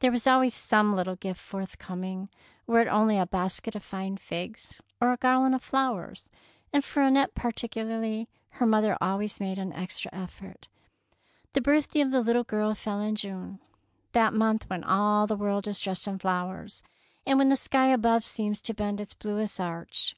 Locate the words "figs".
4.18-4.82